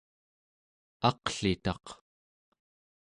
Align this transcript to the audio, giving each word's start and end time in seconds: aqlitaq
aqlitaq 1.09 1.85